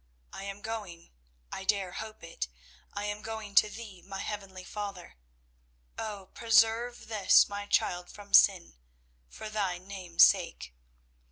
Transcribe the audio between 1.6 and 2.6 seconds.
dare hope it